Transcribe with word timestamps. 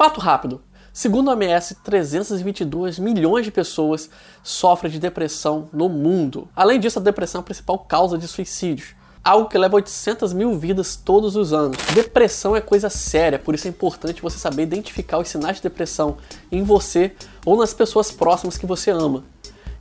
Fato 0.00 0.18
rápido. 0.18 0.62
Segundo 0.94 1.28
a 1.30 1.34
OMS, 1.34 1.74
322 1.84 2.98
milhões 2.98 3.44
de 3.44 3.50
pessoas 3.50 4.08
sofrem 4.42 4.90
de 4.90 4.98
depressão 4.98 5.68
no 5.74 5.90
mundo. 5.90 6.48
Além 6.56 6.80
disso, 6.80 6.98
a 6.98 7.02
depressão 7.02 7.40
é 7.40 7.42
a 7.42 7.44
principal 7.44 7.80
causa 7.80 8.16
de 8.16 8.26
suicídios 8.26 8.94
algo 9.22 9.50
que 9.50 9.58
leva 9.58 9.76
800 9.76 10.32
mil 10.32 10.58
vidas 10.58 10.96
todos 10.96 11.36
os 11.36 11.52
anos. 11.52 11.76
Depressão 11.92 12.56
é 12.56 12.62
coisa 12.62 12.88
séria, 12.88 13.38
por 13.38 13.54
isso 13.54 13.66
é 13.66 13.70
importante 13.70 14.22
você 14.22 14.38
saber 14.38 14.62
identificar 14.62 15.18
os 15.18 15.28
sinais 15.28 15.56
de 15.56 15.64
depressão 15.64 16.16
em 16.50 16.62
você 16.62 17.12
ou 17.44 17.58
nas 17.58 17.74
pessoas 17.74 18.10
próximas 18.10 18.56
que 18.56 18.64
você 18.64 18.90
ama. 18.90 19.22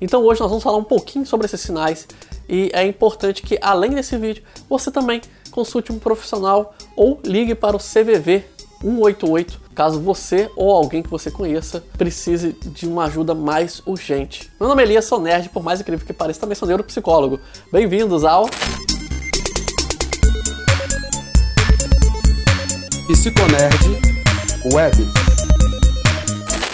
Então 0.02 0.22
hoje 0.26 0.42
nós 0.42 0.50
vamos 0.50 0.66
falar 0.66 0.76
um 0.76 0.84
pouquinho 0.84 1.26
sobre 1.26 1.46
esses 1.46 1.62
sinais 1.62 2.06
e 2.50 2.70
é 2.74 2.86
importante 2.86 3.42
que 3.42 3.58
além 3.62 3.92
desse 3.92 4.18
vídeo 4.18 4.44
você 4.70 4.92
também 4.92 5.22
consulte 5.50 5.94
um 5.94 5.98
profissional 5.98 6.76
ou 6.94 7.22
ligue 7.24 7.56
para 7.56 7.78
o 7.78 7.80
CVV 7.80 8.59
188 8.82 9.60
caso 9.76 10.00
você 10.00 10.50
ou 10.56 10.72
alguém 10.72 11.02
que 11.02 11.10
você 11.10 11.32
conheça 11.32 11.84
precise 11.98 12.54
de 12.54 12.86
uma 12.86 13.06
ajuda 13.06 13.34
mais 13.34 13.82
urgente. 13.86 14.52
Meu 14.60 14.68
nome 14.68 14.84
é 14.84 14.86
Elias, 14.86 15.06
sou 15.06 15.22
nerd, 15.22 15.50
por 15.50 15.64
mais 15.64 15.80
incrível 15.80 16.06
que 16.06 16.14
pareça, 16.14 16.42
também 16.42 16.56
sou 16.56 16.68
neuropsicólogo. 16.68 17.40
Bem-vindos 17.72 18.24
ao 18.24 18.50
Psiconerd 23.08 23.86
Web. 24.74 25.39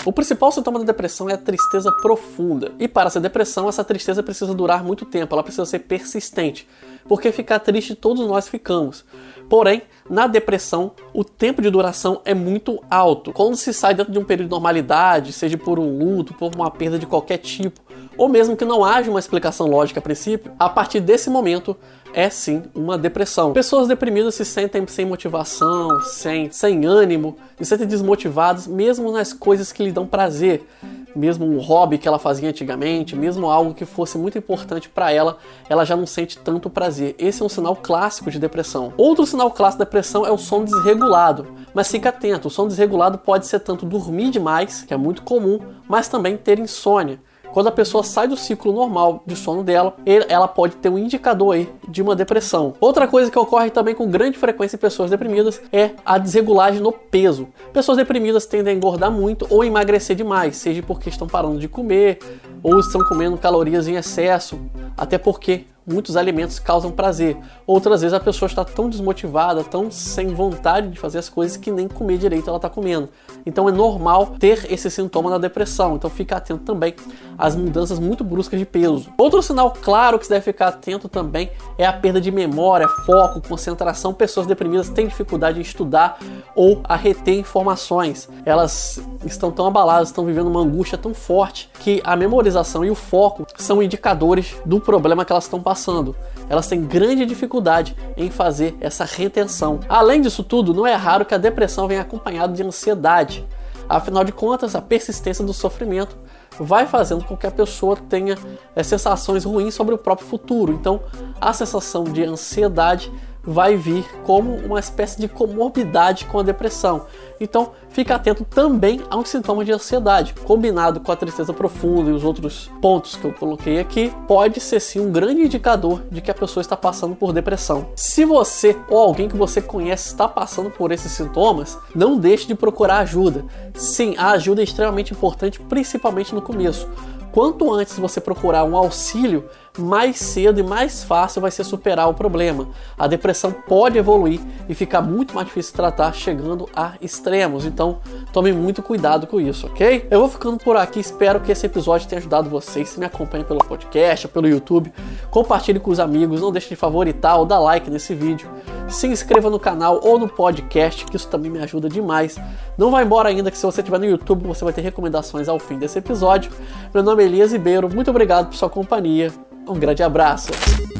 O 0.06 0.14
principal 0.14 0.52
sintoma 0.52 0.78
da 0.78 0.86
depressão 0.86 1.28
é 1.28 1.34
a 1.34 1.38
tristeza 1.38 1.92
profunda. 1.92 2.72
E 2.78 2.88
para 2.88 3.08
essa 3.08 3.20
depressão, 3.20 3.68
essa 3.68 3.84
tristeza 3.84 4.22
precisa 4.22 4.54
durar 4.54 4.84
muito 4.84 5.04
tempo, 5.04 5.34
ela 5.34 5.42
precisa 5.42 5.66
ser 5.66 5.80
persistente. 5.80 6.68
Porque 7.08 7.32
ficar 7.32 7.58
triste 7.58 7.96
todos 7.96 8.28
nós 8.28 8.48
ficamos. 8.48 9.04
Porém, 9.50 9.82
na 10.08 10.28
depressão, 10.28 10.92
o 11.12 11.24
tempo 11.24 11.60
de 11.60 11.72
duração 11.72 12.22
é 12.24 12.36
muito 12.36 12.80
alto. 12.90 13.34
Quando 13.34 13.56
se 13.56 13.74
sai 13.74 13.96
dentro 13.96 14.14
de 14.14 14.20
um 14.20 14.24
período 14.24 14.50
de 14.50 14.52
normalidade, 14.52 15.34
seja 15.34 15.58
por 15.58 15.80
um 15.80 15.98
luto, 15.98 16.36
por 16.36 16.54
uma 16.54 16.70
perda 16.70 17.00
de 17.00 17.08
qualquer 17.08 17.40
tipo, 17.40 17.82
ou 18.18 18.30
mesmo 18.30 18.56
que 18.56 18.66
não 18.66 18.84
haja 18.84 19.10
uma 19.10 19.20
explicação 19.20 19.68
lógica 19.68 20.00
a 20.00 20.04
princípio, 20.04 20.52
a 20.58 20.70
partir 20.70 21.00
desse 21.00 21.30
momento 21.30 21.76
é 22.16 22.30
sim 22.30 22.64
uma 22.74 22.98
depressão. 22.98 23.52
Pessoas 23.52 23.90
deprimidas 23.90 24.36
se 24.36 24.46
sentem 24.46 24.88
sem 24.88 25.06
motivação, 25.06 26.00
sem, 26.02 26.50
sem 26.50 26.86
ânimo, 26.86 27.36
se 27.58 27.66
sentem 27.66 27.86
desmotivadas, 27.86 28.66
mesmo 28.66 29.12
nas 29.12 29.34
coisas 29.34 29.74
que 29.74 29.84
lhe 29.84 29.92
dão 29.92 30.08
prazer. 30.08 30.66
Mesmo 31.14 31.46
um 31.46 31.60
hobby 31.60 31.98
que 31.98 32.08
ela 32.08 32.20
fazia 32.20 32.50
antigamente, 32.50 33.16
mesmo 33.16 33.50
algo 33.50 33.74
que 33.74 33.86
fosse 33.86 34.18
muito 34.18 34.38
importante 34.38 34.90
para 34.90 35.12
ela, 35.12 35.38
ela 35.70 35.86
já 35.86 35.96
não 35.96 36.06
sente 36.06 36.38
tanto 36.38 36.70
prazer. 36.70 37.16
Esse 37.18 37.42
é 37.42 37.46
um 37.46 37.50
sinal 37.50 37.76
clássico 37.76 38.32
de 38.32 38.40
depressão. 38.40 38.94
Outro 38.98 39.26
sinal 39.26 39.52
clássico 39.52 39.84
de 39.84 39.86
depressão 39.86 40.26
é 40.26 40.32
o 40.32 40.38
sono 40.38 40.66
desregulado. 40.66 41.48
Mas 41.74 41.90
fica 41.90 42.10
atento, 42.10 42.48
o 42.48 42.52
sono 42.52 42.70
desregulado 42.70 43.18
pode 43.18 43.46
ser 43.46 43.60
tanto 43.60 43.86
dormir 43.86 44.30
demais, 44.30 44.84
que 44.84 44.94
é 44.94 44.98
muito 44.98 45.22
comum, 45.22 45.60
mas 45.88 46.08
também 46.08 46.38
ter 46.38 46.60
insônia. 46.60 47.20
Quando 47.56 47.68
a 47.68 47.72
pessoa 47.72 48.04
sai 48.04 48.28
do 48.28 48.36
ciclo 48.36 48.74
normal 48.74 49.24
de 49.26 49.34
sono 49.34 49.64
dela, 49.64 49.96
ela 50.28 50.46
pode 50.46 50.76
ter 50.76 50.90
um 50.90 50.98
indicador 50.98 51.56
aí 51.56 51.70
de 51.88 52.02
uma 52.02 52.14
depressão. 52.14 52.74
Outra 52.82 53.08
coisa 53.08 53.32
que 53.32 53.40
ocorre 53.40 53.70
também 53.70 53.96
com 53.96 54.12
grande 54.12 54.38
frequência 54.38 54.76
em 54.76 54.80
pessoas 54.80 55.10
deprimidas 55.10 55.62
é 55.72 55.92
a 56.06 56.18
desregulagem 56.18 56.82
no 56.82 56.92
peso. 56.92 57.48
Pessoas 57.72 57.98
deprimidas 57.98 58.46
tendem 58.46 58.74
a 58.74 58.76
engordar 58.76 59.10
muito 59.10 59.48
ou 59.50 59.64
emagrecer 59.64 60.18
demais, 60.18 60.58
seja 60.58 60.84
porque 60.84 61.08
estão 61.08 61.28
parando 61.28 61.58
de 61.58 61.70
comer 61.70 62.20
ou 62.66 62.80
estão 62.80 63.04
comendo 63.04 63.38
calorias 63.38 63.88
em 63.88 63.94
excesso, 63.94 64.60
até 64.98 65.20
porque 65.20 65.68
muitos 65.86 66.18
alimentos 66.18 66.58
causam 66.58 66.92
prazer. 66.92 67.38
Outras 67.68 68.02
vezes 68.02 68.14
a 68.14 68.20
pessoa 68.20 68.48
está 68.48 68.66
tão 68.66 68.90
desmotivada, 68.90 69.64
tão 69.64 69.92
sem 69.92 70.34
vontade 70.34 70.90
de 70.90 71.00
fazer 71.00 71.20
as 71.20 71.30
coisas 71.30 71.58
que 71.58 71.72
nem 71.72 71.88
comer 71.88 72.18
direito 72.18 72.48
ela 72.48 72.58
está 72.58 72.70
comendo. 72.70 73.10
Então 73.46 73.70
é 73.70 73.72
normal 73.72 74.36
ter 74.40 74.72
esse 74.72 74.90
sintoma 74.90 75.30
da 75.30 75.38
depressão. 75.38 75.96
Então 75.96 76.10
fica 76.10 76.38
atento 76.38 76.64
também 76.64 76.96
às 77.38 77.56
mudanças 77.56 78.00
muito 78.00 78.24
bruscas 78.24 78.60
de 78.60 78.66
peso. 78.66 79.10
Outro 79.18 79.44
sinal 79.44 79.72
claro 79.72 80.18
que 80.18 80.26
você 80.26 80.34
deve 80.34 80.46
ficar 80.46 80.70
atento 80.70 81.08
também 81.08 81.52
é 81.78 81.86
a 81.86 81.94
perda 81.94 82.20
de 82.20 82.32
memória, 82.32 82.88
foco, 82.88 83.48
concentração. 83.48 84.14
Pessoas 84.14 84.48
deprimidas 84.48 84.90
têm 84.90 85.08
dificuldade 85.08 85.60
em 85.60 85.62
estudar 85.62 86.18
ou 86.56 86.82
a 86.84 86.96
reter 86.96 87.38
informações. 87.38 88.28
Elas 88.44 89.00
estão 89.24 89.52
tão 89.52 89.68
abaladas, 89.68 90.10
estão 90.10 90.26
vivendo 90.26 90.48
uma 90.48 90.62
angústia 90.62 90.98
tão 90.98 91.14
forte 91.14 91.70
que 91.80 92.02
a 92.04 92.16
memorização 92.16 92.55
e 92.86 92.90
o 92.90 92.96
foco 92.96 93.46
são 93.58 93.82
indicadores 93.82 94.56
do 94.66 94.80
problema 94.80 95.26
que 95.26 95.32
elas 95.32 95.46
estão 95.46 95.62
passando. 95.62 96.16
Elas 96.50 96.68
têm 96.68 96.82
grande 96.82 97.26
dificuldade 97.26 97.96
em 98.16 98.30
fazer 98.30 98.76
essa 98.80 99.04
retenção. 99.04 99.80
Além 99.90 100.22
disso 100.22 100.44
tudo, 100.44 100.74
não 100.74 100.86
é 100.86 100.94
raro 100.94 101.26
que 101.26 101.34
a 101.34 101.38
depressão 101.38 101.88
venha 101.88 102.02
acompanhada 102.02 102.54
de 102.54 102.64
ansiedade. 102.64 103.46
Afinal 103.88 104.24
de 104.24 104.32
contas, 104.32 104.76
a 104.76 104.82
persistência 104.82 105.44
do 105.44 105.54
sofrimento 105.54 106.18
vai 106.60 106.86
fazendo 106.86 107.24
com 107.24 107.36
que 107.36 107.46
a 107.46 107.52
pessoa 107.52 107.98
tenha 107.98 108.38
é, 108.76 108.82
sensações 108.84 109.44
ruins 109.44 109.74
sobre 109.74 109.94
o 109.94 109.98
próprio 109.98 110.28
futuro. 110.28 110.74
Então, 110.74 111.02
a 111.40 111.54
sensação 111.54 112.04
de 112.06 112.24
ansiedade 112.24 113.12
vai 113.46 113.76
vir 113.76 114.06
como 114.24 114.56
uma 114.56 114.80
espécie 114.80 115.20
de 115.20 115.28
comorbidade 115.28 116.26
com 116.26 116.40
a 116.40 116.44
depressão. 116.44 117.06
Então, 117.40 117.72
fique 117.90 118.14
atento 118.14 118.46
também 118.46 119.02
a 119.10 119.18
um 119.18 119.26
sintoma 119.26 119.66
de 119.66 119.72
ansiedade, 119.72 120.34
combinado 120.46 121.00
com 121.00 121.12
a 121.12 121.16
tristeza 121.16 121.54
profunda 121.54 122.10
e 122.10 122.14
os 122.14 122.24
outros 122.24 122.72
pontos 122.82 123.16
que 123.16 123.26
eu 123.26 123.34
coloquei 123.34 123.80
aqui, 123.80 124.12
pode 124.28 124.60
ser 124.60 124.80
sim 124.80 125.00
um 125.00 125.12
grande 125.12 125.42
indicador 125.42 126.02
de 126.10 126.22
que 126.22 126.32
a 126.32 126.34
pessoa 126.34 126.62
está 126.62 126.78
passando 126.78 127.16
por 127.16 127.34
depressão. 127.34 127.88
Se 127.96 128.24
você 128.24 128.76
ou 128.90 128.98
alguém 128.98 129.28
que 129.28 129.36
você 129.36 129.62
conhece 129.62 130.08
está 130.08 130.28
passando 130.28 130.70
por 130.70 130.92
esses 130.92 131.12
sintomas, 131.12 131.78
não 131.94 132.18
deixe 132.18 132.48
de 132.48 132.56
procurar 132.56 133.00
ajuda. 133.00 133.44
Sim, 133.74 134.16
a 134.18 134.32
ajuda 134.32 134.62
é 134.62 134.64
extremamente 134.64 135.14
importante, 135.14 135.60
principalmente 135.60 136.34
no 136.34 136.42
começo. 136.42 136.88
Quanto 137.36 137.70
antes 137.74 138.00
você 138.00 138.22
procurar 138.22 138.64
um 138.64 138.78
auxílio, 138.78 139.44
mais 139.78 140.16
cedo 140.16 140.58
e 140.58 140.64
mais 140.64 141.04
fácil 141.04 141.42
vai 141.42 141.52
ser 141.52 141.66
superar 141.66 142.08
o 142.08 142.14
problema. 142.14 142.70
A 142.98 143.08
depressão 143.08 143.52
pode 143.52 143.98
evoluir 143.98 144.40
e 144.70 144.74
ficar 144.74 145.02
muito 145.02 145.36
mais 145.36 145.46
difícil 145.46 145.74
de 145.74 145.76
tratar, 145.76 146.14
chegando 146.14 146.70
a 146.74 146.94
extremos. 147.02 147.66
Então, 147.66 148.00
tome 148.32 148.54
muito 148.54 148.82
cuidado 148.82 149.28
com 149.28 149.42
isso, 149.42 149.68
ok? 149.68 150.08
Eu 150.10 150.22
vou 150.22 150.30
ficando 150.30 150.58
por 150.58 150.78
aqui. 150.78 151.02
Espero 151.02 151.42
que 151.42 151.52
esse 151.52 151.66
episódio 151.66 152.08
tenha 152.08 152.20
ajudado 152.20 152.50
vocês. 152.50 152.88
Se 152.88 153.00
me 153.02 153.06
acompanhem 153.06 153.46
pelo 153.46 153.60
podcast, 153.60 154.30
pelo 154.30 154.48
YouTube, 154.48 154.94
compartilhe 155.30 155.82
com 155.82 155.92
os 155.92 156.00
amigos. 156.00 156.40
Não 156.40 156.54
deixe 156.54 156.70
de 156.70 156.78
favoritar 156.78 157.38
ou 157.38 157.46
dar 157.46 157.60
like 157.60 157.90
nesse 157.90 158.16
vídeo. 158.16 158.50
Se 158.96 159.08
inscreva 159.08 159.50
no 159.50 159.60
canal 159.60 160.00
ou 160.02 160.18
no 160.18 160.26
podcast, 160.26 161.04
que 161.04 161.18
isso 161.18 161.28
também 161.28 161.52
me 161.52 161.60
ajuda 161.60 161.90
demais. 161.90 162.38
Não 162.78 162.90
vai 162.90 163.04
embora 163.04 163.28
ainda, 163.28 163.52
que 163.52 163.58
se 163.58 163.66
você 163.66 163.82
estiver 163.82 164.00
no 164.00 164.06
YouTube, 164.06 164.48
você 164.48 164.64
vai 164.64 164.72
ter 164.72 164.80
recomendações 164.80 165.50
ao 165.50 165.60
fim 165.60 165.78
desse 165.78 166.00
episódio. 166.00 166.50
Meu 166.94 167.04
nome 167.04 167.22
é 167.22 167.26
Elias 167.26 167.52
Ribeiro. 167.52 167.94
Muito 167.94 168.10
obrigado 168.10 168.48
por 168.48 168.56
sua 168.56 168.70
companhia. 168.70 169.34
Um 169.68 169.74
grande 169.74 170.02
abraço. 170.02 170.50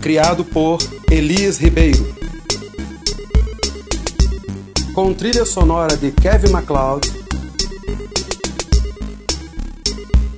Criado 0.02 0.44
por 0.44 0.78
Elias 1.10 1.58
Ribeiro. 1.58 2.14
Com 4.94 5.14
trilha 5.14 5.46
sonora 5.46 5.96
de 5.96 6.12
Kevin 6.12 6.52
MacLeod. 6.52 7.10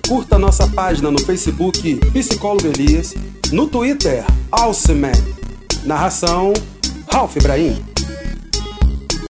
Curta 0.08 0.38
nossa 0.38 0.68
página 0.68 1.10
no 1.10 1.20
Facebook 1.20 1.96
Psicólogo 2.14 2.68
Elias. 2.68 3.16
No 3.52 3.68
Twitter, 3.68 4.24
Alceman. 4.52 5.12
Narração, 5.84 6.54
Ralph 7.14 7.38
Ibrahim. 7.38 7.97